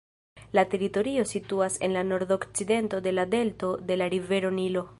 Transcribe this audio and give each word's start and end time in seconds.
La 0.59 0.61
teritorio 0.69 1.25
situas 1.31 1.75
en 1.87 1.93
la 1.97 2.03
nordokcidento 2.11 3.03
de 3.09 3.13
la 3.19 3.27
delto 3.35 3.71
de 3.91 3.99
la 4.03 4.09
rivero 4.15 4.55
Nilo. 4.61 4.87